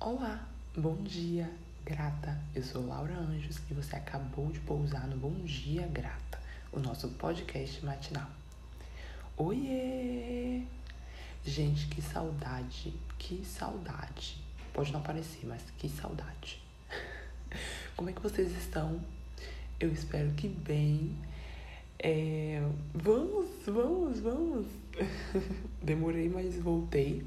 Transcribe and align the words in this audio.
Olá, 0.00 0.48
bom 0.76 0.94
dia, 1.02 1.50
grata. 1.84 2.40
Eu 2.54 2.62
sou 2.62 2.86
Laura 2.86 3.18
Anjos 3.18 3.58
e 3.68 3.74
você 3.74 3.96
acabou 3.96 4.48
de 4.52 4.60
pousar 4.60 5.08
no 5.08 5.16
Bom 5.16 5.34
Dia 5.44 5.88
Grata, 5.88 6.38
o 6.70 6.78
nosso 6.78 7.08
podcast 7.08 7.84
matinal. 7.84 8.30
Oiê! 9.36 10.62
Gente, 11.44 11.88
que 11.88 12.00
saudade, 12.00 12.94
que 13.18 13.44
saudade. 13.44 14.40
Pode 14.72 14.92
não 14.92 15.02
parecer, 15.02 15.44
mas 15.44 15.62
que 15.76 15.88
saudade. 15.88 16.62
Como 17.96 18.08
é 18.08 18.12
que 18.12 18.22
vocês 18.22 18.52
estão? 18.56 19.00
Eu 19.80 19.92
espero 19.92 20.30
que 20.34 20.46
bem. 20.46 21.18
É, 21.98 22.62
vamos, 22.94 23.48
vamos, 23.66 24.20
vamos. 24.20 24.66
Demorei, 25.82 26.28
mas 26.28 26.54
voltei. 26.54 27.26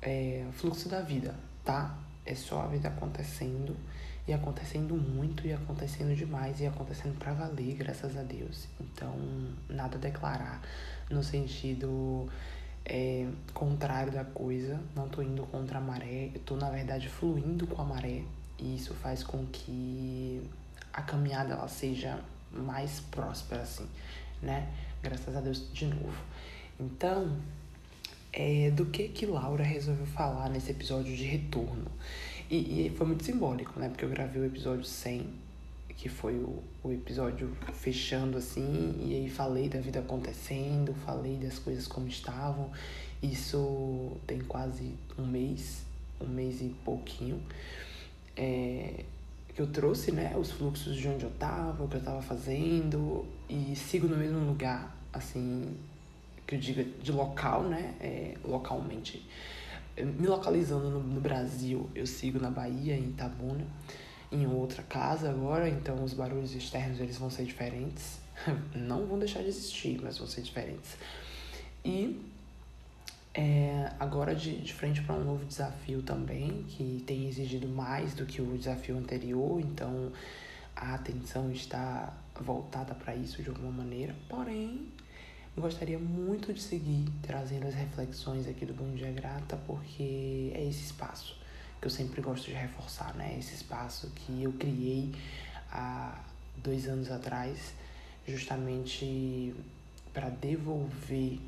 É, 0.00 0.46
fluxo 0.52 0.88
da 0.88 1.02
vida, 1.02 1.34
tá? 1.64 1.96
É 2.26 2.34
só 2.34 2.62
a 2.62 2.66
vida 2.66 2.88
acontecendo 2.88 3.76
e 4.26 4.32
acontecendo 4.32 4.94
muito 4.94 5.46
e 5.46 5.52
acontecendo 5.52 6.16
demais 6.16 6.60
e 6.60 6.66
acontecendo 6.66 7.18
para 7.18 7.32
valer, 7.32 7.74
graças 7.76 8.16
a 8.16 8.22
Deus. 8.22 8.66
Então, 8.80 9.14
nada 9.68 9.96
a 9.96 10.00
declarar 10.00 10.62
no 11.10 11.22
sentido 11.22 12.28
é, 12.84 13.26
contrário 13.52 14.12
da 14.12 14.24
coisa. 14.24 14.80
Não 14.94 15.08
tô 15.08 15.22
indo 15.22 15.42
contra 15.44 15.78
a 15.78 15.80
maré, 15.80 16.30
eu 16.34 16.40
tô 16.40 16.56
na 16.56 16.70
verdade 16.70 17.08
fluindo 17.08 17.66
com 17.66 17.80
a 17.80 17.84
maré 17.84 18.22
e 18.58 18.76
isso 18.76 18.94
faz 18.94 19.22
com 19.22 19.44
que 19.46 20.42
a 20.92 21.02
caminhada 21.02 21.54
ela 21.54 21.68
seja 21.68 22.18
mais 22.50 23.00
próspera, 23.00 23.62
assim, 23.62 23.86
né? 24.40 24.72
Graças 25.02 25.36
a 25.36 25.40
Deus 25.40 25.70
de 25.72 25.86
novo. 25.86 26.16
Então, 26.78 27.36
é, 28.36 28.70
do 28.72 28.86
que 28.86 29.08
que 29.08 29.24
Laura 29.24 29.62
resolveu 29.62 30.06
falar 30.06 30.50
nesse 30.50 30.72
episódio 30.72 31.14
de 31.16 31.22
retorno? 31.22 31.86
E, 32.50 32.86
e 32.86 32.90
foi 32.90 33.06
muito 33.06 33.24
simbólico, 33.24 33.78
né? 33.78 33.88
Porque 33.88 34.04
eu 34.04 34.08
gravei 34.08 34.42
o 34.42 34.44
episódio 34.44 34.84
100, 34.84 35.26
que 35.96 36.08
foi 36.08 36.34
o, 36.34 36.60
o 36.82 36.92
episódio 36.92 37.56
fechando 37.72 38.36
assim, 38.36 38.96
e 39.00 39.14
aí 39.14 39.30
falei 39.30 39.68
da 39.68 39.80
vida 39.80 40.00
acontecendo, 40.00 40.92
falei 41.06 41.36
das 41.36 41.60
coisas 41.60 41.86
como 41.86 42.08
estavam. 42.08 42.70
Isso 43.22 44.16
tem 44.26 44.40
quase 44.40 44.94
um 45.16 45.24
mês, 45.24 45.84
um 46.20 46.26
mês 46.26 46.60
e 46.60 46.74
pouquinho. 46.84 47.40
É, 48.36 49.04
que 49.54 49.62
eu 49.62 49.68
trouxe, 49.68 50.10
né, 50.10 50.36
os 50.36 50.50
fluxos 50.50 50.96
de 50.96 51.06
onde 51.06 51.24
eu 51.24 51.30
tava, 51.30 51.84
o 51.84 51.88
que 51.88 51.94
eu 51.94 52.02
tava 52.02 52.20
fazendo, 52.20 53.24
e 53.48 53.76
sigo 53.76 54.08
no 54.08 54.16
mesmo 54.16 54.40
lugar, 54.40 54.96
assim, 55.12 55.76
que 56.46 56.54
eu 56.54 56.58
diga 56.58 56.84
de 56.84 57.12
local, 57.12 57.62
né, 57.64 57.94
é, 58.00 58.34
localmente. 58.44 59.26
Me 59.96 60.26
localizando 60.26 60.90
no, 60.90 61.00
no, 61.00 61.20
Brasil, 61.20 61.88
eu 61.94 62.06
sigo 62.06 62.40
na 62.40 62.50
Bahia, 62.50 62.96
em 62.96 63.10
Itabuna, 63.10 63.64
em 64.32 64.46
outra 64.46 64.82
casa 64.82 65.30
agora, 65.30 65.68
então 65.68 66.02
os 66.02 66.12
barulhos 66.12 66.54
externos 66.54 67.00
eles 67.00 67.16
vão 67.16 67.30
ser 67.30 67.44
diferentes. 67.44 68.18
Não 68.74 69.06
vão 69.06 69.18
deixar 69.18 69.40
de 69.42 69.48
existir, 69.48 70.00
mas 70.02 70.18
vão 70.18 70.26
ser 70.26 70.42
diferentes. 70.42 70.96
E 71.84 72.20
é, 73.32 73.92
agora 73.98 74.34
de, 74.34 74.56
de 74.60 74.72
frente 74.72 75.02
para 75.02 75.14
um 75.14 75.24
novo 75.24 75.44
desafio 75.44 76.02
também, 76.02 76.64
que 76.68 77.02
tem 77.06 77.28
exigido 77.28 77.68
mais 77.68 78.14
do 78.14 78.26
que 78.26 78.40
o 78.40 78.56
desafio 78.56 78.96
anterior, 78.96 79.60
então 79.60 80.12
a 80.74 80.94
atenção 80.94 81.50
está 81.50 82.12
voltada 82.40 82.94
para 82.94 83.14
isso 83.14 83.42
de 83.42 83.48
alguma 83.48 83.70
maneira. 83.70 84.14
Porém, 84.28 84.88
gostaria 85.62 85.98
muito 85.98 86.52
de 86.52 86.60
seguir 86.60 87.06
trazendo 87.22 87.66
as 87.66 87.74
reflexões 87.74 88.48
aqui 88.48 88.66
do 88.66 88.74
Bom 88.74 88.92
Dia 88.94 89.12
Grata, 89.12 89.56
porque 89.66 90.52
é 90.54 90.66
esse 90.68 90.84
espaço 90.84 91.36
que 91.80 91.86
eu 91.86 91.90
sempre 91.90 92.20
gosto 92.20 92.46
de 92.46 92.52
reforçar, 92.52 93.14
né? 93.14 93.36
Esse 93.38 93.54
espaço 93.54 94.10
que 94.16 94.42
eu 94.42 94.52
criei 94.54 95.14
há 95.70 96.24
dois 96.56 96.88
anos 96.88 97.10
atrás, 97.10 97.74
justamente 98.26 99.54
para 100.12 100.28
devolver 100.28 101.38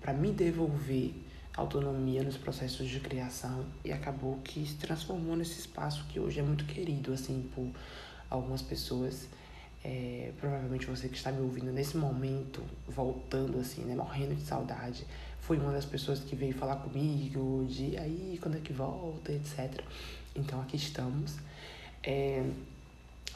para 0.00 0.12
me 0.12 0.30
devolver 0.30 1.12
autonomia 1.56 2.22
nos 2.22 2.36
processos 2.36 2.88
de 2.88 3.00
criação 3.00 3.64
e 3.84 3.92
acabou 3.92 4.38
que 4.44 4.64
se 4.64 4.76
transformou 4.76 5.34
nesse 5.34 5.58
espaço 5.58 6.04
que 6.08 6.20
hoje 6.20 6.38
é 6.38 6.42
muito 6.42 6.64
querido 6.64 7.12
assim 7.12 7.50
por 7.52 7.68
algumas 8.30 8.62
pessoas 8.62 9.28
é, 9.84 10.32
provavelmente 10.38 10.86
você 10.86 11.08
que 11.08 11.16
está 11.16 11.30
me 11.30 11.40
ouvindo 11.40 11.72
nesse 11.72 11.96
momento 11.96 12.62
voltando 12.86 13.58
assim 13.58 13.82
né 13.82 13.94
morrendo 13.94 14.34
de 14.34 14.42
saudade 14.42 15.06
foi 15.40 15.58
uma 15.58 15.72
das 15.72 15.84
pessoas 15.84 16.20
que 16.20 16.34
veio 16.34 16.54
falar 16.54 16.76
comigo 16.76 17.66
de 17.68 17.96
aí 17.96 18.38
quando 18.42 18.56
é 18.56 18.60
que 18.60 18.72
volta 18.72 19.32
etc 19.32 19.80
então 20.34 20.60
aqui 20.60 20.76
estamos 20.76 21.36
é, 22.02 22.44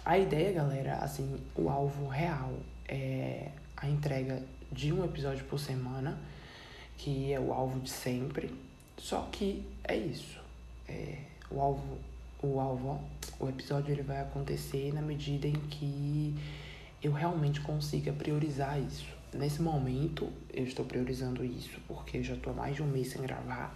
a 0.05 0.19
ideia 0.19 0.53
galera 0.53 0.97
assim 0.97 1.39
o 1.55 1.69
alvo 1.69 2.09
real 2.09 2.53
é 2.89 3.49
a 3.77 3.89
entrega 3.89 4.43
de 4.71 4.93
um 4.93 5.05
episódio 5.05 5.45
por 5.45 5.59
semana 5.59 6.19
que 7.03 7.33
é 7.33 7.41
o 7.41 7.53
alvo 7.53 7.81
de 7.81 7.91
sempre. 7.91 8.55
Só 8.97 9.29
que 9.33 9.65
é 9.83 9.97
isso. 9.97 10.39
É, 10.89 11.19
o 11.51 11.61
alvo, 11.61 11.99
o 12.43 12.61
alvo, 12.61 13.01
o 13.39 13.49
episódio 13.49 13.93
ele 13.93 14.03
vai 14.03 14.21
acontecer 14.21 14.93
na 14.93 15.01
medida 15.01 15.47
em 15.47 15.53
que 15.53 16.35
eu 17.03 17.13
realmente 17.13 17.61
consiga 17.61 18.13
priorizar 18.13 18.81
isso. 18.81 19.07
Nesse 19.33 19.63
momento 19.63 20.29
eu 20.53 20.65
estou 20.65 20.85
priorizando 20.85 21.45
isso 21.45 21.81
porque 21.87 22.19
eu 22.19 22.25
já 22.25 22.35
estou 22.35 22.53
há 22.53 22.57
mais 22.57 22.77
de 22.77 22.83
um 22.83 22.87
mês 22.87 23.09
sem 23.09 23.23
gravar, 23.23 23.75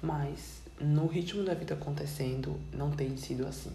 mas 0.00 0.62
no 0.80 1.06
ritmo 1.06 1.42
da 1.42 1.54
vida 1.54 1.74
acontecendo 1.74 2.60
não 2.72 2.90
tem 2.90 3.16
sido 3.16 3.46
assim. 3.46 3.72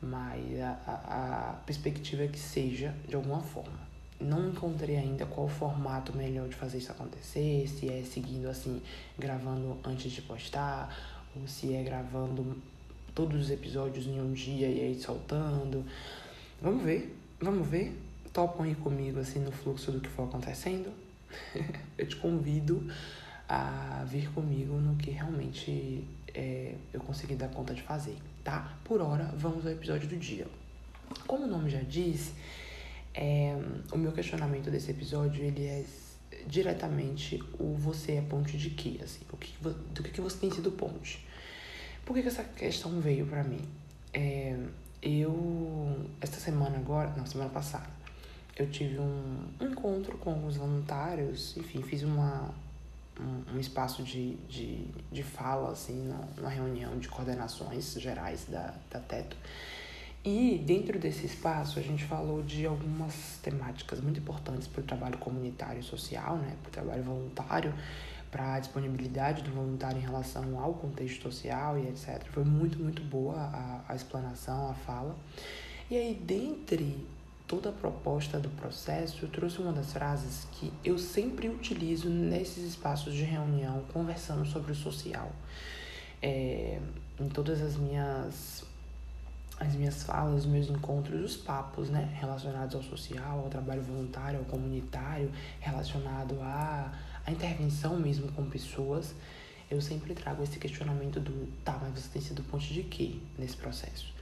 Mas 0.00 0.60
a, 0.60 0.78
a, 0.86 1.50
a 1.50 1.52
perspectiva 1.64 2.24
é 2.24 2.28
que 2.28 2.38
seja 2.38 2.94
de 3.08 3.14
alguma 3.14 3.40
forma 3.40 3.86
não 4.20 4.48
encontrei 4.48 4.96
ainda 4.96 5.26
qual 5.26 5.46
o 5.46 5.48
formato 5.48 6.16
melhor 6.16 6.48
de 6.48 6.54
fazer 6.54 6.78
isso 6.78 6.90
acontecer, 6.90 7.68
se 7.68 7.88
é 7.88 8.02
seguindo 8.02 8.48
assim, 8.48 8.80
gravando 9.18 9.78
antes 9.84 10.10
de 10.10 10.22
postar, 10.22 10.94
ou 11.34 11.46
se 11.46 11.74
é 11.74 11.82
gravando 11.82 12.56
todos 13.16 13.40
os 13.40 13.50
episódios 13.50 14.06
em 14.06 14.20
um 14.20 14.34
dia 14.34 14.68
e 14.68 14.80
aí 14.82 14.94
soltando. 14.94 15.82
Vamos 16.60 16.84
ver, 16.84 17.16
vamos 17.40 17.66
ver. 17.66 17.98
Topam 18.30 18.64
aí 18.64 18.74
comigo 18.74 19.18
assim 19.18 19.38
no 19.38 19.50
fluxo 19.50 19.90
do 19.90 20.00
que 20.00 20.08
for 20.08 20.24
acontecendo. 20.24 20.92
eu 21.96 22.06
te 22.06 22.14
convido 22.16 22.86
a 23.48 24.04
vir 24.06 24.30
comigo 24.32 24.74
no 24.74 24.96
que 24.96 25.10
realmente 25.10 26.04
é, 26.34 26.74
eu 26.92 27.00
consegui 27.00 27.36
dar 27.36 27.48
conta 27.48 27.72
de 27.72 27.80
fazer, 27.80 28.18
tá? 28.44 28.76
Por 28.84 29.00
hora, 29.00 29.32
vamos 29.34 29.64
ao 29.64 29.72
episódio 29.72 30.06
do 30.06 30.16
dia. 30.16 30.46
Como 31.26 31.44
o 31.44 31.46
nome 31.46 31.70
já 31.70 31.80
diz, 31.80 32.34
é, 33.14 33.56
o 33.92 33.96
meu 33.96 34.12
questionamento 34.12 34.70
desse 34.70 34.90
episódio, 34.90 35.42
ele 35.42 35.64
é 35.64 35.84
diretamente 36.46 37.42
o 37.58 37.74
você 37.76 38.12
é 38.12 38.20
ponte 38.20 38.58
de 38.58 38.70
quê, 38.70 38.98
assim, 39.02 39.22
o 39.32 39.36
que, 39.38 39.54
do 39.62 40.02
que, 40.02 40.10
que 40.10 40.20
você 40.20 40.36
tem 40.36 40.50
sido 40.50 40.70
ponte. 40.70 41.24
Por 42.06 42.14
que, 42.14 42.22
que 42.22 42.28
essa 42.28 42.44
questão 42.44 43.00
veio 43.00 43.26
para 43.26 43.42
mim? 43.42 43.60
É, 44.14 44.56
eu, 45.02 46.08
esta 46.20 46.38
semana 46.38 46.78
agora, 46.78 47.12
não, 47.16 47.26
semana 47.26 47.50
passada, 47.50 47.90
eu 48.56 48.70
tive 48.70 49.00
um, 49.00 49.48
encontro 49.60 50.16
com 50.16 50.30
alguns 50.30 50.56
voluntários, 50.56 51.56
enfim, 51.56 51.82
fiz 51.82 52.04
uma, 52.04 52.54
um, 53.20 53.56
um 53.56 53.58
espaço 53.58 54.04
de, 54.04 54.36
de, 54.48 54.86
de 55.10 55.22
fala, 55.24 55.72
assim, 55.72 56.14
numa 56.36 56.48
reunião 56.48 56.96
de 56.96 57.08
coordenações 57.08 57.94
gerais 57.94 58.46
da, 58.48 58.72
da 58.88 59.00
Teto. 59.00 59.36
E 60.24 60.62
dentro 60.64 61.00
desse 61.00 61.26
espaço 61.26 61.78
a 61.80 61.82
gente 61.82 62.04
falou 62.04 62.40
de 62.40 62.66
algumas 62.66 63.38
temáticas 63.42 64.00
muito 64.00 64.20
importantes 64.20 64.68
para 64.68 64.80
o 64.80 64.84
trabalho 64.84 65.18
comunitário 65.18 65.80
e 65.80 65.82
social, 65.82 66.36
né? 66.36 66.54
para 66.62 66.68
o 66.68 66.72
trabalho 66.72 67.02
voluntário, 67.02 67.74
para 68.36 68.56
a 68.56 68.60
disponibilidade 68.60 69.40
do 69.40 69.50
voluntário 69.50 69.96
em 69.96 70.02
relação 70.02 70.60
ao 70.60 70.74
contexto 70.74 71.22
social 71.22 71.78
e 71.78 71.88
etc. 71.88 72.22
Foi 72.32 72.44
muito, 72.44 72.78
muito 72.78 73.00
boa 73.00 73.34
a, 73.34 73.80
a 73.88 73.96
explanação, 73.96 74.68
a 74.68 74.74
fala. 74.74 75.16
E 75.90 75.96
aí, 75.96 76.14
dentre 76.14 77.02
toda 77.46 77.70
a 77.70 77.72
proposta 77.72 78.38
do 78.38 78.50
processo, 78.50 79.24
eu 79.24 79.30
trouxe 79.30 79.58
uma 79.58 79.72
das 79.72 79.90
frases 79.90 80.46
que 80.52 80.70
eu 80.84 80.98
sempre 80.98 81.48
utilizo 81.48 82.10
nesses 82.10 82.62
espaços 82.62 83.14
de 83.14 83.22
reunião, 83.22 83.82
conversando 83.90 84.44
sobre 84.44 84.72
o 84.72 84.74
social. 84.74 85.32
É, 86.20 86.78
em 87.18 87.28
todas 87.30 87.62
as 87.62 87.76
minhas 87.76 88.66
as 89.58 89.74
minhas 89.74 90.02
falas, 90.02 90.44
os 90.44 90.46
meus 90.46 90.68
encontros, 90.68 91.24
os 91.24 91.36
papos, 91.38 91.88
né, 91.88 92.14
relacionados 92.20 92.74
ao 92.74 92.82
social, 92.82 93.38
ao 93.38 93.48
trabalho 93.48 93.80
voluntário, 93.80 94.38
ao 94.40 94.44
comunitário, 94.44 95.32
relacionado 95.60 96.38
à, 96.42 96.92
à 97.26 97.32
intervenção 97.32 97.98
mesmo 97.98 98.30
com 98.32 98.48
pessoas, 98.48 99.14
eu 99.70 99.80
sempre 99.80 100.14
trago 100.14 100.42
esse 100.44 100.58
questionamento 100.58 101.18
do, 101.18 101.52
tá, 101.64 101.78
mas 101.82 102.00
você 102.00 102.08
tem 102.08 102.22
sido 102.22 102.42
ponte 102.44 102.72
de 102.72 102.84
quê 102.84 103.16
nesse 103.36 103.56
processo? 103.56 104.14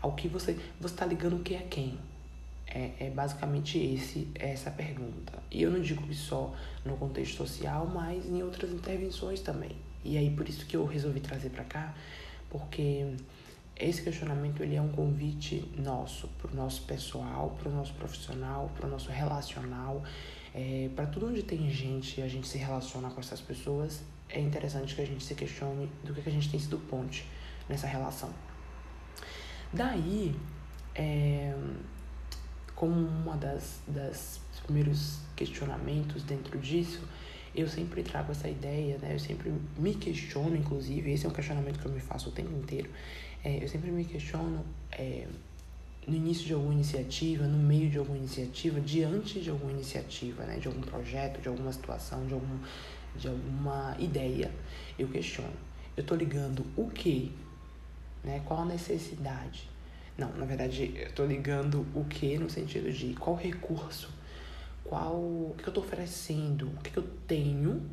Ao 0.00 0.12
que 0.12 0.26
você, 0.26 0.58
você 0.80 0.94
tá 0.94 1.06
ligando 1.06 1.36
o 1.36 1.38
que 1.38 1.54
é 1.54 1.62
quem? 1.70 1.96
É, 2.66 2.90
é 2.98 3.10
basicamente 3.10 3.78
esse, 3.78 4.28
essa 4.34 4.70
pergunta. 4.70 5.40
E 5.50 5.62
eu 5.62 5.70
não 5.70 5.80
digo 5.80 6.02
que 6.06 6.14
só 6.14 6.52
no 6.84 6.96
contexto 6.96 7.36
social, 7.36 7.86
mas 7.86 8.26
em 8.26 8.42
outras 8.42 8.72
intervenções 8.72 9.40
também. 9.40 9.76
E 10.04 10.18
aí 10.18 10.30
por 10.30 10.48
isso 10.48 10.66
que 10.66 10.76
eu 10.76 10.84
resolvi 10.84 11.20
trazer 11.20 11.50
para 11.50 11.62
cá, 11.62 11.94
porque 12.50 13.14
esse 13.76 14.02
questionamento 14.02 14.62
ele 14.62 14.74
é 14.74 14.82
um 14.82 14.90
convite 14.90 15.64
nosso, 15.76 16.26
para 16.40 16.50
o 16.50 16.54
nosso 16.56 16.82
pessoal, 16.82 17.56
para 17.58 17.68
o 17.68 17.72
nosso 17.72 17.94
profissional, 17.94 18.68
para 18.76 18.86
o 18.86 18.90
nosso 18.90 19.10
relacional, 19.12 20.02
é, 20.54 20.90
para 20.94 21.06
tudo 21.06 21.28
onde 21.28 21.42
tem 21.42 21.70
gente 21.70 22.20
e 22.20 22.22
a 22.22 22.28
gente 22.28 22.46
se 22.46 22.58
relaciona 22.58 23.10
com 23.10 23.20
essas 23.20 23.40
pessoas, 23.40 24.02
é 24.28 24.40
interessante 24.40 24.94
que 24.94 25.00
a 25.00 25.06
gente 25.06 25.24
se 25.24 25.34
questione 25.34 25.90
do 26.04 26.14
que 26.14 26.28
a 26.28 26.32
gente 26.32 26.50
tem 26.50 26.60
sido 26.60 26.78
ponte 26.78 27.26
nessa 27.68 27.86
relação. 27.86 28.30
Daí, 29.72 30.34
é, 30.94 31.54
como 32.74 32.94
uma 32.94 33.36
das, 33.36 33.80
das 33.86 34.40
primeiros 34.64 35.20
questionamentos 35.34 36.22
dentro 36.22 36.58
disso, 36.58 37.00
eu 37.54 37.68
sempre 37.68 38.02
trago 38.02 38.32
essa 38.32 38.48
ideia, 38.48 38.98
né? 38.98 39.14
Eu 39.14 39.18
sempre 39.18 39.52
me 39.78 39.94
questiono, 39.94 40.56
inclusive, 40.56 41.12
esse 41.12 41.26
é 41.26 41.28
um 41.28 41.32
questionamento 41.32 41.78
que 41.78 41.86
eu 41.86 41.92
me 41.92 42.00
faço 42.00 42.30
o 42.30 42.32
tempo 42.32 42.52
inteiro. 42.52 42.90
É, 43.44 43.62
eu 43.62 43.68
sempre 43.68 43.90
me 43.90 44.04
questiono 44.04 44.64
é, 44.90 45.26
no 46.06 46.16
início 46.16 46.46
de 46.46 46.52
alguma 46.52 46.74
iniciativa, 46.74 47.46
no 47.46 47.58
meio 47.58 47.88
de 47.88 47.98
alguma 47.98 48.18
iniciativa, 48.18 48.80
diante 48.80 49.40
de 49.40 49.50
alguma 49.50 49.72
iniciativa, 49.72 50.44
né? 50.44 50.58
De 50.58 50.68
algum 50.68 50.80
projeto, 50.80 51.40
de 51.40 51.48
alguma 51.48 51.72
situação, 51.72 52.26
de, 52.26 52.34
algum, 52.34 52.58
de 53.16 53.28
alguma 53.28 53.96
ideia, 53.98 54.50
eu 54.98 55.08
questiono. 55.08 55.52
Eu 55.96 56.04
tô 56.04 56.14
ligando 56.14 56.64
o 56.76 56.90
que, 56.90 57.32
né? 58.24 58.42
Qual 58.44 58.60
a 58.60 58.64
necessidade? 58.64 59.68
Não, 60.18 60.32
na 60.36 60.44
verdade, 60.44 60.92
eu 60.94 61.12
tô 61.12 61.24
ligando 61.24 61.86
o 61.94 62.04
que 62.04 62.36
no 62.36 62.50
sentido 62.50 62.92
de 62.92 63.14
qual 63.14 63.36
recurso 63.36 64.10
qual 64.84 65.14
o 65.14 65.54
que 65.56 65.64
eu 65.64 65.68
estou 65.68 65.84
oferecendo, 65.84 66.68
o 66.68 66.76
que 66.82 66.94
eu 66.96 67.02
tenho 67.26 67.88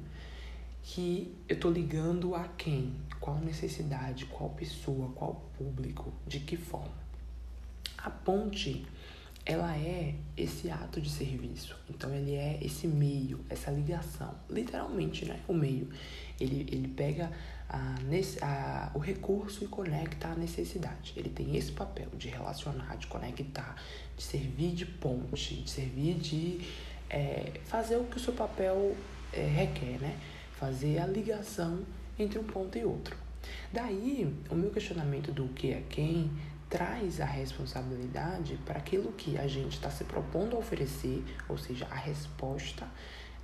que 0.81 1.35
eu 1.47 1.56
estou 1.56 1.71
ligando 1.71 2.33
a 2.35 2.45
quem, 2.57 2.94
qual 3.19 3.38
necessidade, 3.39 4.25
qual 4.25 4.50
pessoa, 4.50 5.09
qual 5.15 5.50
público, 5.57 6.11
de 6.25 6.39
que 6.39 6.57
forma. 6.57 7.08
A 8.03 8.09
ponte, 8.09 8.85
ela 9.45 9.75
é 9.77 10.15
esse 10.37 10.69
ato 10.69 11.01
de 11.01 11.09
serviço. 11.09 11.75
Então 11.89 12.13
ele 12.13 12.35
é 12.35 12.59
esse 12.61 12.87
meio, 12.87 13.43
essa 13.49 13.71
ligação, 13.71 14.33
literalmente, 14.49 15.25
né? 15.25 15.39
O 15.47 15.53
meio. 15.53 15.89
Ele, 16.39 16.67
ele 16.71 16.87
pega 16.87 17.31
a, 17.67 17.95
a, 18.41 18.91
o 18.93 18.99
recurso 18.99 19.63
e 19.63 19.67
conecta 19.67 20.29
a 20.29 20.35
necessidade. 20.35 21.13
Ele 21.15 21.29
tem 21.29 21.55
esse 21.55 21.71
papel 21.71 22.07
de 22.17 22.29
relacionar, 22.29 22.95
de 22.97 23.07
conectar, 23.07 23.75
de 24.15 24.23
servir 24.23 24.73
de 24.73 24.85
ponte, 24.85 25.55
de 25.55 25.69
servir 25.69 26.15
de 26.15 26.61
é, 27.09 27.59
fazer 27.65 27.97
o 27.97 28.05
que 28.05 28.17
o 28.17 28.19
seu 28.19 28.33
papel 28.33 28.95
é, 29.33 29.45
requer, 29.45 29.99
né? 29.99 30.17
Fazer 30.53 30.99
a 30.99 31.07
ligação 31.07 31.79
entre 32.17 32.37
um 32.37 32.43
ponto 32.43 32.77
e 32.77 32.83
outro. 32.83 33.15
Daí, 33.71 34.31
o 34.49 34.55
meu 34.55 34.69
questionamento 34.69 35.31
do 35.31 35.47
que 35.49 35.71
é 35.71 35.83
quem 35.89 36.29
traz 36.69 37.19
a 37.19 37.25
responsabilidade 37.25 38.57
para 38.66 38.77
aquilo 38.77 39.12
que 39.13 39.38
a 39.38 39.48
gente 39.48 39.74
está 39.74 39.89
se 39.89 40.04
propondo 40.04 40.56
a 40.56 40.60
oferecer, 40.60 41.24
ou 41.48 41.57
seja, 41.57 41.88
a 41.89 41.95
resposta 41.95 42.88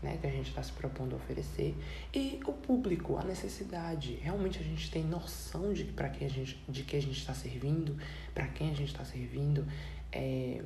né, 0.02 0.18
que 0.22 0.28
a 0.28 0.30
gente 0.30 0.50
está 0.50 0.62
se 0.62 0.72
propondo 0.72 1.14
a 1.14 1.16
oferecer, 1.16 1.76
e 2.14 2.40
o 2.46 2.54
público, 2.54 3.18
a 3.18 3.24
necessidade. 3.24 4.14
Realmente 4.22 4.60
a 4.60 4.64
gente 4.64 4.92
tem 4.92 5.04
noção 5.04 5.74
de 5.74 5.84
para 5.86 6.10
quem 6.10 6.28
a 6.28 6.30
gente, 6.30 6.64
de 6.70 6.84
que 6.84 6.96
a 6.96 7.02
gente 7.02 7.18
está 7.18 7.34
servindo, 7.34 7.98
para 8.34 8.48
quem 8.48 8.70
a 8.70 8.74
gente 8.76 8.92
está 8.92 9.04
servindo. 9.04 9.66
É, 10.12 10.62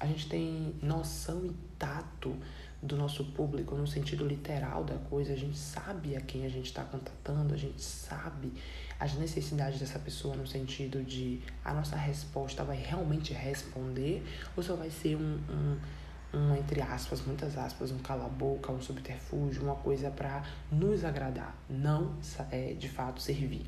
a 0.00 0.06
gente 0.06 0.28
tem 0.28 0.74
noção 0.82 1.46
e 1.46 1.54
tato 1.78 2.36
do 2.82 2.96
nosso 2.96 3.24
público 3.32 3.74
no 3.74 3.86
sentido 3.86 4.26
literal 4.26 4.84
da 4.84 4.94
coisa, 4.94 5.32
a 5.32 5.36
gente 5.36 5.56
sabe 5.56 6.14
a 6.14 6.20
quem 6.20 6.44
a 6.44 6.48
gente 6.48 6.66
está 6.66 6.84
contatando, 6.84 7.54
a 7.54 7.56
gente 7.56 7.80
sabe 7.80 8.52
as 8.98 9.14
necessidades 9.14 9.80
dessa 9.80 9.98
pessoa 9.98 10.36
no 10.36 10.46
sentido 10.46 11.02
de 11.02 11.40
a 11.64 11.72
nossa 11.72 11.96
resposta 11.96 12.64
vai 12.64 12.76
realmente 12.76 13.32
responder 13.32 14.22
ou 14.56 14.62
só 14.62 14.74
vai 14.74 14.90
ser 14.90 15.16
um, 15.16 15.38
um, 15.50 16.38
um 16.38 16.56
entre 16.56 16.80
aspas, 16.80 17.24
muitas 17.24 17.56
aspas, 17.56 17.90
um 17.90 17.98
cala-boca, 17.98 18.72
um 18.72 18.80
subterfúgio, 18.80 19.62
uma 19.62 19.76
coisa 19.76 20.10
para 20.10 20.44
nos 20.70 21.04
agradar, 21.04 21.56
não 21.68 22.14
é, 22.50 22.74
de 22.74 22.88
fato 22.88 23.20
servir. 23.20 23.66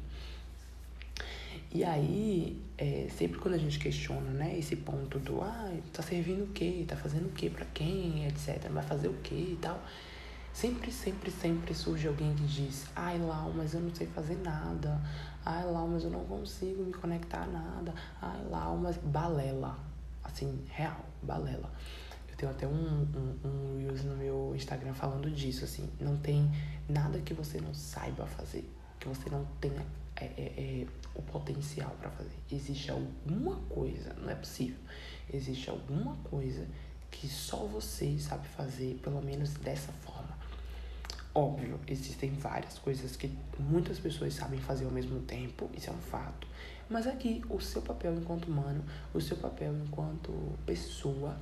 E 1.70 1.84
aí, 1.84 2.62
é, 2.78 3.08
sempre 3.10 3.38
quando 3.38 3.54
a 3.54 3.58
gente 3.58 3.78
questiona, 3.78 4.30
né, 4.30 4.58
esse 4.58 4.74
ponto 4.76 5.18
do, 5.18 5.42
ah, 5.42 5.70
tá 5.92 6.02
servindo 6.02 6.44
o 6.44 6.46
quê? 6.48 6.84
Tá 6.88 6.96
fazendo 6.96 7.26
o 7.26 7.32
quê 7.32 7.50
para 7.50 7.66
quem, 7.66 8.26
etc. 8.26 8.70
Vai 8.70 8.82
fazer 8.82 9.08
o 9.08 9.14
quê 9.22 9.34
e 9.34 9.58
tal. 9.60 9.78
Sempre, 10.52 10.90
sempre, 10.90 11.30
sempre 11.30 11.74
surge 11.74 12.08
alguém 12.08 12.34
que 12.34 12.44
diz, 12.44 12.86
ai, 12.96 13.18
Lau, 13.18 13.52
mas 13.54 13.74
eu 13.74 13.80
não 13.80 13.94
sei 13.94 14.06
fazer 14.06 14.36
nada. 14.42 14.98
Ai, 15.44 15.64
Lau, 15.66 15.86
mas 15.86 16.04
eu 16.04 16.10
não 16.10 16.24
consigo 16.24 16.82
me 16.82 16.92
conectar 16.92 17.42
a 17.42 17.46
nada. 17.46 17.94
Ai, 18.20 18.42
Lau, 18.50 18.76
mas 18.78 18.96
balela. 18.96 19.78
Assim, 20.24 20.58
real, 20.70 21.04
balela. 21.22 21.70
Eu 22.28 22.36
tenho 22.36 22.50
até 22.50 22.66
um, 22.66 22.70
um, 22.72 23.48
um 23.48 23.78
Reels 23.78 24.04
no 24.04 24.16
meu 24.16 24.52
Instagram 24.56 24.94
falando 24.94 25.30
disso, 25.30 25.64
assim. 25.64 25.88
Não 26.00 26.16
tem 26.16 26.50
nada 26.88 27.18
que 27.20 27.34
você 27.34 27.60
não 27.60 27.74
saiba 27.74 28.26
fazer. 28.26 28.68
Que 28.98 29.06
você 29.06 29.30
não 29.30 29.46
tenha 29.60 29.84
é, 30.20 30.24
é, 30.24 30.82
é, 30.82 30.86
o 31.14 31.22
potencial 31.22 31.90
para 32.00 32.10
fazer. 32.10 32.36
Existe 32.50 32.90
alguma 32.90 33.56
coisa, 33.68 34.14
não 34.14 34.30
é 34.30 34.34
possível. 34.34 34.78
Existe 35.32 35.70
alguma 35.70 36.16
coisa 36.24 36.66
que 37.10 37.28
só 37.28 37.66
você 37.66 38.18
sabe 38.18 38.46
fazer, 38.48 38.98
pelo 39.02 39.22
menos 39.22 39.54
dessa 39.54 39.92
forma. 39.92 40.36
Óbvio, 41.34 41.78
existem 41.86 42.32
várias 42.32 42.78
coisas 42.78 43.14
que 43.14 43.30
muitas 43.58 43.98
pessoas 43.98 44.34
sabem 44.34 44.58
fazer 44.58 44.86
ao 44.86 44.90
mesmo 44.90 45.20
tempo, 45.20 45.70
isso 45.72 45.88
é 45.88 45.92
um 45.92 45.98
fato. 45.98 46.48
Mas 46.90 47.06
aqui, 47.06 47.44
o 47.48 47.60
seu 47.60 47.82
papel 47.82 48.14
enquanto 48.14 48.46
humano, 48.46 48.82
o 49.14 49.20
seu 49.20 49.36
papel 49.36 49.72
enquanto 49.86 50.32
pessoa, 50.66 51.38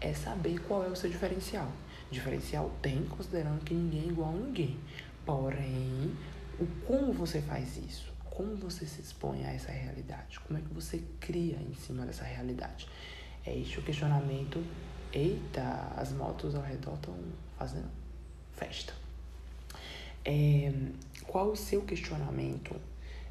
é 0.00 0.14
saber 0.14 0.60
qual 0.60 0.84
é 0.84 0.88
o 0.88 0.96
seu 0.96 1.10
diferencial. 1.10 1.70
Diferencial 2.10 2.70
tem, 2.80 3.04
considerando 3.04 3.62
que 3.64 3.74
ninguém 3.74 4.04
é 4.04 4.06
igual 4.06 4.30
a 4.30 4.32
ninguém. 4.32 4.78
Porém, 5.26 6.16
o 6.58 6.66
como 6.86 7.12
você 7.12 7.42
faz 7.42 7.76
isso? 7.76 8.13
Como 8.34 8.56
você 8.56 8.84
se 8.84 9.00
expõe 9.00 9.44
a 9.44 9.52
essa 9.52 9.70
realidade? 9.70 10.40
Como 10.40 10.58
é 10.58 10.62
que 10.62 10.74
você 10.74 11.02
cria 11.20 11.56
em 11.56 11.74
cima 11.74 12.04
dessa 12.04 12.24
realidade? 12.24 12.88
É 13.46 13.56
este 13.56 13.78
o 13.78 13.82
questionamento. 13.82 14.62
Eita, 15.12 15.92
as 15.96 16.12
motos 16.12 16.54
ao 16.56 16.62
redor 16.62 16.94
estão 16.94 17.14
fazendo 17.56 17.88
festa. 18.52 18.92
É, 20.24 20.72
qual 21.26 21.52
o 21.52 21.56
seu 21.56 21.82
questionamento? 21.82 22.74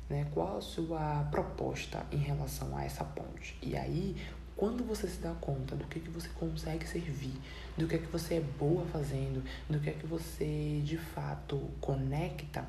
Né? 0.09 0.25
Qual 0.33 0.57
a 0.57 0.61
sua 0.61 1.27
proposta 1.29 2.06
em 2.09 2.17
relação 2.17 2.75
a 2.78 2.85
essa 2.85 3.04
ponte? 3.04 3.57
E 3.61 3.75
aí, 3.75 4.16
quando 4.56 4.85
você 4.85 5.07
se 5.07 5.19
dá 5.19 5.33
conta 5.33 5.75
do 5.75 5.83
que, 5.85 5.99
que 5.99 6.09
você 6.09 6.30
consegue 6.30 6.87
servir, 6.87 7.33
do 7.78 7.87
que 7.87 7.95
é 7.95 7.97
que 7.97 8.07
você 8.07 8.35
é 8.35 8.42
boa 8.42 8.85
fazendo, 8.85 9.44
do 9.69 9.80
que 9.80 9.89
é 9.89 9.94
que 9.94 10.06
você 10.06 10.81
de 10.85 10.97
fato 10.97 11.59
conecta, 11.81 12.66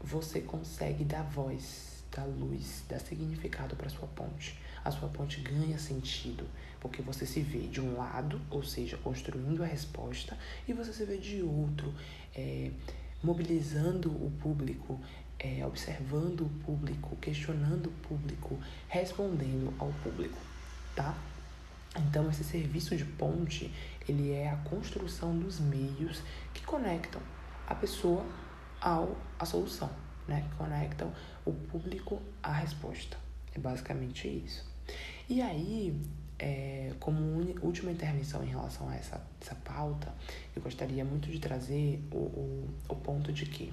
você 0.00 0.40
consegue 0.40 1.04
dar 1.04 1.22
voz, 1.22 2.04
dar 2.14 2.24
luz, 2.24 2.84
dar 2.88 3.00
significado 3.00 3.76
para 3.76 3.88
sua 3.88 4.08
ponte. 4.08 4.58
A 4.84 4.90
sua 4.90 5.08
ponte 5.08 5.40
ganha 5.40 5.78
sentido, 5.78 6.46
porque 6.80 7.02
você 7.02 7.26
se 7.26 7.40
vê 7.40 7.66
de 7.66 7.80
um 7.80 7.96
lado, 7.96 8.40
ou 8.50 8.62
seja, 8.62 8.96
construindo 8.98 9.62
a 9.62 9.66
resposta, 9.66 10.38
e 10.66 10.72
você 10.72 10.92
se 10.92 11.04
vê 11.04 11.16
de 11.18 11.42
outro, 11.42 11.92
é, 12.34 12.70
mobilizando 13.22 14.10
o 14.10 14.30
público, 14.40 15.00
é, 15.38 15.66
observando 15.66 16.42
o 16.42 16.50
público, 16.64 17.16
questionando 17.16 17.88
o 17.88 18.08
público, 18.08 18.58
respondendo 18.88 19.74
ao 19.78 19.92
público, 20.04 20.38
tá? 20.94 21.16
Então, 21.98 22.28
esse 22.30 22.44
serviço 22.44 22.96
de 22.96 23.04
ponte, 23.04 23.72
ele 24.08 24.30
é 24.30 24.50
a 24.50 24.56
construção 24.56 25.36
dos 25.38 25.58
meios 25.58 26.22
que 26.52 26.62
conectam 26.64 27.20
a 27.66 27.74
pessoa 27.74 28.24
ao 28.80 29.16
a 29.38 29.44
solução, 29.44 29.90
né? 30.26 30.48
Conectam 30.56 31.12
o 31.44 31.52
público 31.52 32.20
à 32.42 32.52
resposta. 32.52 33.16
É 33.54 33.58
basicamente 33.58 34.28
isso. 34.28 34.64
E 35.28 35.42
aí, 35.42 36.00
é, 36.38 36.92
como 37.00 37.20
última 37.62 37.90
intervenção 37.90 38.44
em 38.44 38.48
relação 38.48 38.88
a 38.88 38.94
essa, 38.94 39.20
essa 39.40 39.54
pauta, 39.56 40.12
eu 40.54 40.62
gostaria 40.62 41.04
muito 41.04 41.30
de 41.30 41.38
trazer 41.38 42.02
o, 42.12 42.16
o, 42.16 42.70
o 42.88 42.96
ponto 42.96 43.32
de 43.32 43.46
que, 43.46 43.72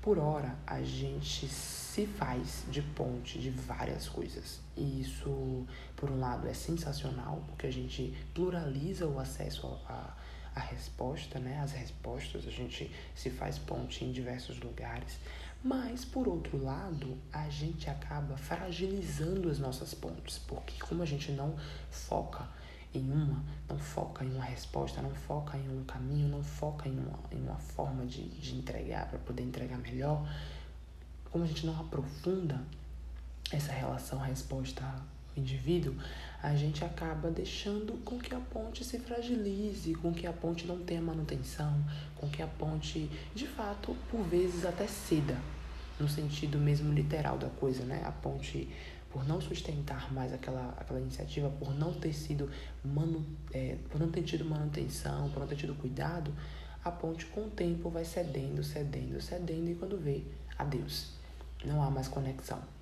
por 0.00 0.18
hora, 0.18 0.56
a 0.66 0.82
gente 0.82 1.48
se 1.48 2.06
faz 2.06 2.64
de 2.70 2.82
ponte 2.82 3.38
de 3.38 3.50
várias 3.50 4.08
coisas. 4.08 4.60
E 4.76 5.00
isso, 5.00 5.66
por 5.96 6.10
um 6.10 6.20
lado, 6.20 6.46
é 6.46 6.54
sensacional, 6.54 7.42
porque 7.48 7.66
a 7.66 7.72
gente 7.72 8.14
pluraliza 8.34 9.06
o 9.06 9.18
acesso 9.18 9.66
a, 9.88 9.92
a 9.92 10.16
resposta, 10.60 11.38
né? 11.38 11.60
As 11.62 11.72
respostas, 11.72 12.46
a 12.46 12.50
gente 12.50 12.90
se 13.14 13.30
faz 13.30 13.58
ponte 13.58 14.04
em 14.04 14.12
diversos 14.12 14.58
lugares. 14.60 15.18
Mas, 15.62 16.04
por 16.04 16.28
outro 16.28 16.62
lado, 16.62 17.16
a 17.32 17.48
gente 17.48 17.90
acaba 17.90 18.36
fragilizando 18.36 19.50
as 19.50 19.58
nossas 19.58 19.94
pontes, 19.94 20.38
porque 20.38 20.78
como 20.80 21.02
a 21.02 21.06
gente 21.06 21.32
não 21.32 21.56
foca 21.90 22.48
em 22.94 23.10
uma, 23.10 23.42
não 23.68 23.78
foca 23.78 24.24
em 24.24 24.32
uma 24.32 24.44
resposta, 24.44 25.02
não 25.02 25.10
foca 25.10 25.56
em 25.56 25.68
um 25.68 25.84
caminho, 25.84 26.28
não 26.28 26.42
foca 26.42 26.88
em 26.88 26.98
uma, 26.98 27.18
em 27.32 27.42
uma 27.42 27.56
forma 27.56 28.06
de, 28.06 28.28
de 28.28 28.54
entregar 28.54 29.08
para 29.08 29.18
poder 29.18 29.42
entregar 29.42 29.78
melhor, 29.78 30.26
como 31.30 31.44
a 31.44 31.46
gente 31.46 31.66
não 31.66 31.78
aprofunda, 31.78 32.62
essa 33.52 33.72
relação 33.72 34.18
resposta 34.18 34.82
indivíduo, 35.36 35.94
a 36.42 36.54
gente 36.54 36.84
acaba 36.84 37.30
deixando 37.30 37.94
com 38.04 38.18
que 38.18 38.34
a 38.34 38.38
ponte 38.38 38.84
se 38.84 38.98
fragilize, 38.98 39.94
com 39.94 40.12
que 40.12 40.26
a 40.26 40.32
ponte 40.32 40.66
não 40.66 40.78
tenha 40.78 41.00
manutenção, 41.00 41.84
com 42.14 42.28
que 42.28 42.42
a 42.42 42.46
ponte, 42.46 43.10
de 43.34 43.46
fato, 43.46 43.96
por 44.10 44.22
vezes 44.22 44.64
até 44.64 44.86
ceda, 44.86 45.36
no 45.98 46.08
sentido 46.08 46.58
mesmo 46.58 46.92
literal 46.92 47.38
da 47.38 47.48
coisa, 47.48 47.84
né? 47.84 48.02
A 48.04 48.12
ponte, 48.12 48.68
por 49.10 49.26
não 49.26 49.40
sustentar 49.40 50.12
mais 50.12 50.32
aquela, 50.32 50.74
aquela 50.78 51.00
iniciativa, 51.00 51.48
por 51.48 51.74
não 51.74 51.92
ter 51.92 52.12
sido 52.12 52.50
manu, 52.84 53.24
é, 53.52 53.76
por 53.90 54.00
não 54.00 54.10
ter 54.10 54.22
tido 54.22 54.44
manutenção, 54.44 55.30
por 55.30 55.40
não 55.40 55.46
ter 55.46 55.56
tido 55.56 55.74
cuidado, 55.74 56.32
a 56.84 56.90
ponte 56.90 57.26
com 57.26 57.46
o 57.46 57.50
tempo 57.50 57.90
vai 57.90 58.04
cedendo, 58.04 58.62
cedendo, 58.62 59.20
cedendo 59.20 59.70
e 59.70 59.74
quando 59.74 59.98
vê, 59.98 60.22
adeus. 60.56 61.14
Não 61.64 61.82
há 61.82 61.90
mais 61.90 62.06
conexão. 62.06 62.75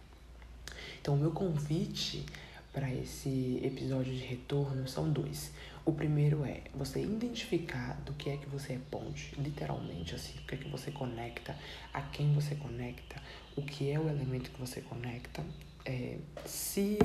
Então, 1.04 1.18
meu 1.18 1.32
convite 1.32 2.24
para 2.72 2.90
esse 2.90 3.60
episódio 3.62 4.10
de 4.10 4.24
retorno 4.24 4.88
são 4.88 5.12
dois. 5.12 5.52
O 5.84 5.92
primeiro 5.92 6.46
é 6.46 6.62
você 6.74 7.02
identificar 7.02 8.00
do 8.06 8.14
que 8.14 8.30
é 8.30 8.38
que 8.38 8.48
você 8.48 8.72
é 8.72 8.80
ponte, 8.90 9.38
literalmente 9.38 10.14
assim, 10.14 10.38
o 10.38 10.46
que 10.46 10.54
é 10.54 10.56
que 10.56 10.68
você 10.70 10.90
conecta, 10.90 11.54
a 11.92 12.00
quem 12.00 12.32
você 12.32 12.54
conecta, 12.54 13.20
o 13.54 13.60
que 13.60 13.90
é 13.90 14.00
o 14.00 14.08
elemento 14.08 14.50
que 14.50 14.58
você 14.58 14.80
conecta, 14.80 15.44
é, 15.84 16.16
se 16.46 16.96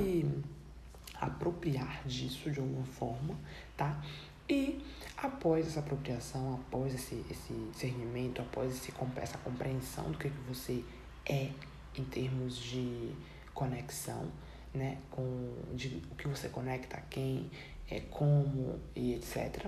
apropriar 1.16 2.00
disso 2.06 2.50
de 2.50 2.58
alguma 2.58 2.86
forma, 2.86 3.38
tá? 3.76 4.02
E 4.48 4.82
após 5.14 5.66
essa 5.66 5.80
apropriação, 5.80 6.54
após 6.54 6.94
esse, 6.94 7.22
esse 7.30 7.52
discernimento, 7.70 8.40
após 8.40 8.74
esse, 8.74 8.94
essa 9.16 9.36
compreensão 9.36 10.10
do 10.10 10.16
que, 10.16 10.28
é 10.28 10.30
que 10.30 10.48
você 10.48 10.82
é 11.26 11.50
em 11.98 12.04
termos 12.04 12.56
de 12.56 13.12
conexão, 13.54 14.30
né, 14.72 14.98
com 15.10 15.54
de, 15.74 16.02
o 16.10 16.14
que 16.14 16.28
você 16.28 16.48
conecta 16.48 16.96
a 16.96 17.00
quem, 17.00 17.50
é, 17.90 18.00
como 18.00 18.78
e 18.94 19.14
etc. 19.14 19.66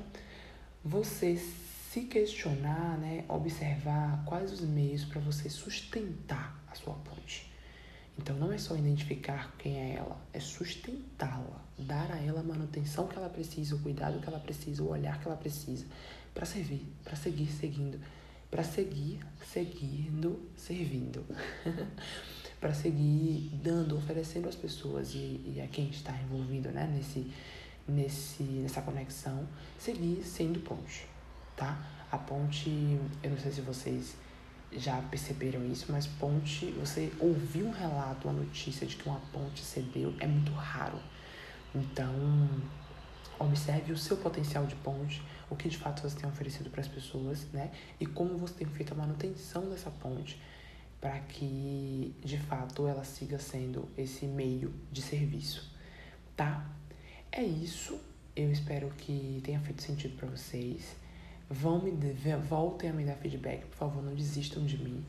Você 0.85 1.37
se 1.37 2.03
questionar, 2.03 2.99
né, 2.99 3.25
observar 3.29 4.25
quais 4.25 4.53
os 4.53 4.61
meios 4.61 5.05
para 5.05 5.21
você 5.21 5.51
sustentar 5.51 6.63
a 6.71 6.75
sua 6.75 6.95
ponte. 6.95 7.53
Então 8.19 8.37
não 8.37 8.53
é 8.53 8.59
só 8.59 8.77
identificar 8.77 9.55
quem 9.59 9.77
é 9.77 9.95
ela, 9.97 10.21
é 10.33 10.41
sustentá-la, 10.41 11.61
dar 11.79 12.11
a 12.13 12.19
ela 12.19 12.41
a 12.41 12.43
manutenção 12.43 13.07
que 13.07 13.17
ela 13.17 13.29
precisa, 13.29 13.75
o 13.75 13.79
cuidado 13.79 14.21
que 14.21 14.29
ela 14.29 14.39
precisa, 14.39 14.83
o 14.83 14.91
olhar 14.91 15.19
que 15.21 15.27
ela 15.27 15.37
precisa 15.37 15.87
para 16.35 16.47
servir, 16.47 16.87
para 17.05 17.17
seguir 17.17 17.49
seguindo, 17.49 18.01
para 18.51 18.63
seguir 18.63 19.21
seguindo, 19.51 20.49
servindo. 20.57 21.25
para 22.63 22.73
seguir 22.73 23.51
dando, 23.55 23.97
oferecendo 23.97 24.49
às 24.49 24.55
pessoas 24.55 25.15
e, 25.15 25.43
e 25.45 25.61
a 25.61 25.67
quem 25.67 25.91
está 25.91 26.17
envolvido 26.23 26.71
né, 26.71 26.89
nesse, 26.95 27.29
nesse, 27.89 28.45
nessa 28.45 28.81
conexão, 28.81 29.49
seguir 29.77 30.23
sendo 30.23 30.61
ponte, 30.61 31.05
tá? 31.57 31.85
A 32.13 32.17
ponte, 32.17 32.71
eu 33.21 33.31
não 33.31 33.37
sei 33.37 33.51
se 33.51 33.61
vocês 33.63 34.17
já 34.71 35.03
perceberam 35.11 35.67
isso, 35.73 35.91
mas 35.91 36.07
ponte, 36.07 36.67
você 36.79 37.13
ouvir 37.19 37.65
um 37.65 37.73
relato, 37.73 38.29
uma 38.29 38.41
notícia 38.45 38.87
de 38.87 38.95
que 38.95 39.09
uma 39.09 39.21
ponte 39.33 39.61
cedeu 39.61 40.15
é 40.21 40.27
muito 40.29 40.53
raro. 40.53 41.01
Então, 41.75 42.15
observe 43.41 43.93
o 43.93 43.99
seu 43.99 44.17
potencial 44.19 44.67
de 44.67 44.77
ponte, 44.77 45.21
o 45.51 45.57
que 45.57 45.69
de 45.69 45.79
fato 45.79 46.09
você 46.09 46.17
tem 46.17 46.31
oferecido 46.31 46.71
para 46.71 46.81
as 46.81 46.89
pessoas, 46.89 47.45
né? 47.53 47.73
E 47.99 48.07
como 48.07 48.39
você 48.39 48.55
tem 48.55 48.69
feito 48.69 48.93
a 48.93 48.97
manutenção 48.97 49.69
dessa 49.69 49.91
ponte 49.91 50.41
para 51.03 51.19
que 51.19 52.15
de 52.25 52.39
fato 52.39 52.87
ela 52.87 53.03
siga 53.03 53.37
sendo 53.37 53.89
esse 53.99 54.25
meio 54.25 54.73
de 54.93 55.03
serviço, 55.03 55.69
tá? 56.37 56.65
É 57.33 57.43
isso. 57.43 57.99
Eu 58.37 58.53
espero 58.53 58.89
que 58.97 59.41
tenha 59.43 59.59
feito 59.59 59.83
sentido 59.83 60.17
para 60.17 60.29
vocês. 60.29 60.97
Vão 61.51 61.83
me 61.83 61.91
voltem 62.49 62.89
a 62.89 62.93
me 62.93 63.05
dar 63.05 63.17
feedback, 63.17 63.67
por 63.67 63.77
favor, 63.77 64.01
não 64.01 64.15
desistam 64.15 64.65
de 64.65 64.79
mim. 64.79 65.05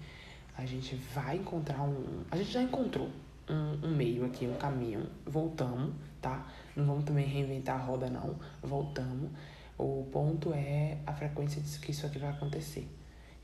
A 0.57 0.65
gente 0.65 0.95
vai 1.13 1.38
encontrar 1.38 1.83
um, 1.83 2.23
a 2.31 2.38
gente 2.38 2.51
já 2.51 2.63
encontrou 2.63 3.09
um, 3.47 3.88
um 3.88 3.95
meio 3.95 4.25
aqui, 4.25 4.47
um 4.47 4.55
caminho. 4.55 5.07
Voltamos, 5.27 5.93
tá? 6.19 6.51
Não 6.75 6.85
vamos 6.85 7.03
também 7.03 7.27
reinventar 7.27 7.79
a 7.79 7.83
roda 7.83 8.09
não. 8.09 8.35
Voltamos. 8.63 9.29
O 9.77 10.07
ponto 10.12 10.53
é 10.53 10.97
a 11.05 11.13
frequência 11.13 11.62
que 11.79 11.91
isso 11.91 12.03
aqui 12.07 12.17
vai 12.17 12.31
acontecer 12.31 12.89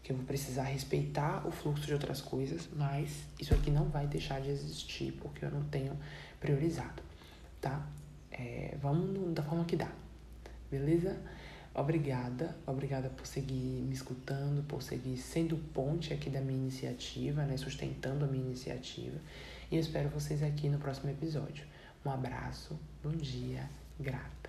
que 0.03 0.11
eu 0.11 0.15
vou 0.15 0.25
precisar 0.25 0.63
respeitar 0.63 1.45
o 1.47 1.51
fluxo 1.51 1.85
de 1.85 1.93
outras 1.93 2.21
coisas, 2.21 2.69
mas 2.75 3.23
isso 3.39 3.53
aqui 3.53 3.69
não 3.69 3.85
vai 3.89 4.07
deixar 4.07 4.41
de 4.41 4.49
existir 4.49 5.11
porque 5.21 5.45
eu 5.45 5.51
não 5.51 5.63
tenho 5.65 5.97
priorizado, 6.39 7.03
tá? 7.61 7.85
É, 8.31 8.77
vamos 8.81 9.33
da 9.33 9.43
forma 9.43 9.65
que 9.65 9.75
dá, 9.75 9.91
beleza? 10.71 11.17
Obrigada, 11.73 12.57
obrigada 12.65 13.09
por 13.09 13.27
seguir 13.27 13.83
me 13.83 13.93
escutando, 13.93 14.65
por 14.67 14.81
seguir 14.81 15.17
sendo 15.17 15.55
ponte 15.73 16.13
aqui 16.13 16.29
da 16.29 16.41
minha 16.41 16.59
iniciativa, 16.59 17.45
né? 17.45 17.57
Sustentando 17.57 18.25
a 18.25 18.27
minha 18.27 18.43
iniciativa. 18.43 19.17
E 19.71 19.75
eu 19.75 19.79
espero 19.79 20.09
vocês 20.09 20.41
aqui 20.41 20.67
no 20.67 20.79
próximo 20.79 21.11
episódio. 21.11 21.65
Um 22.03 22.09
abraço, 22.09 22.77
bom 23.03 23.11
dia, 23.11 23.69
grata. 23.99 24.48